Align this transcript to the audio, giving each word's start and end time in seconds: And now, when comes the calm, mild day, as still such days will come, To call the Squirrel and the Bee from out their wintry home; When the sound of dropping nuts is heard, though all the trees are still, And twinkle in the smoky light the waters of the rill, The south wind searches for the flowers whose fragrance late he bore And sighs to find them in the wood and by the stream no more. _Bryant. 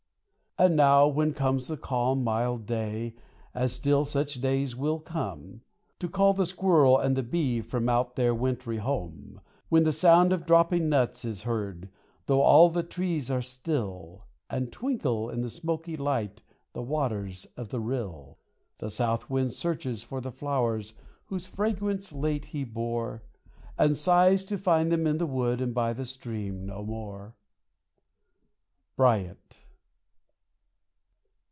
And 0.59 0.75
now, 0.75 1.07
when 1.07 1.33
comes 1.33 1.67
the 1.69 1.77
calm, 1.77 2.23
mild 2.23 2.67
day, 2.67 3.15
as 3.53 3.71
still 3.71 4.03
such 4.05 4.41
days 4.41 4.75
will 4.75 4.99
come, 4.99 5.61
To 5.99 6.09
call 6.09 6.33
the 6.33 6.45
Squirrel 6.45 6.99
and 6.99 7.15
the 7.15 7.23
Bee 7.23 7.61
from 7.61 7.87
out 7.87 8.15
their 8.15 8.35
wintry 8.35 8.77
home; 8.77 9.41
When 9.69 9.85
the 9.85 9.93
sound 9.93 10.31
of 10.33 10.45
dropping 10.45 10.87
nuts 10.89 11.23
is 11.25 11.43
heard, 11.43 11.89
though 12.25 12.41
all 12.41 12.69
the 12.69 12.83
trees 12.83 13.31
are 13.31 13.41
still, 13.41 14.25
And 14.51 14.71
twinkle 14.71 15.29
in 15.31 15.41
the 15.41 15.49
smoky 15.49 15.97
light 15.97 16.43
the 16.73 16.83
waters 16.83 17.47
of 17.57 17.69
the 17.69 17.79
rill, 17.79 18.37
The 18.77 18.89
south 18.91 19.29
wind 19.31 19.53
searches 19.53 20.03
for 20.03 20.19
the 20.21 20.33
flowers 20.33 20.93
whose 21.27 21.47
fragrance 21.47 22.11
late 22.11 22.47
he 22.47 22.65
bore 22.65 23.23
And 23.79 23.97
sighs 23.97 24.43
to 24.45 24.59
find 24.59 24.91
them 24.91 25.07
in 25.07 25.17
the 25.17 25.25
wood 25.25 25.59
and 25.59 25.73
by 25.73 25.93
the 25.93 26.05
stream 26.05 26.65
no 26.67 26.83
more. 26.83 27.35
_Bryant. 28.97 29.63